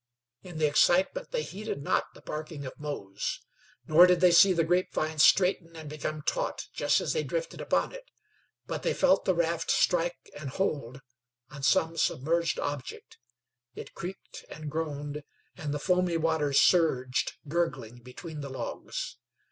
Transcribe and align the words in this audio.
In 0.41 0.57
the 0.57 0.65
excitement 0.65 1.29
they 1.29 1.43
heeded 1.43 1.83
not 1.83 2.15
the 2.15 2.23
barking 2.23 2.65
of 2.65 2.73
Mose. 2.79 3.39
Nor 3.85 4.07
did 4.07 4.19
they 4.19 4.31
see 4.31 4.51
the 4.51 4.63
grapevine 4.63 5.19
straighten 5.19 5.75
and 5.75 5.87
become 5.87 6.23
taut 6.23 6.65
just 6.73 7.01
as 7.01 7.13
they 7.13 7.21
drifted 7.23 7.61
upon 7.61 7.91
it; 7.91 8.09
but 8.65 8.81
they 8.81 8.95
felt 8.95 9.25
the 9.25 9.35
raft 9.35 9.69
strike 9.69 10.31
and 10.35 10.49
hold 10.49 11.01
on 11.51 11.61
some 11.61 11.97
submerged 11.97 12.57
object. 12.57 13.19
It 13.75 13.93
creaked 13.93 14.43
and 14.49 14.71
groaned 14.71 15.21
and 15.55 15.71
the 15.71 15.77
foamy 15.77 16.17
water 16.17 16.51
surged, 16.51 17.33
gurgling, 17.47 17.99
between 18.01 18.41
the 18.41 18.49
logs. 18.49 19.17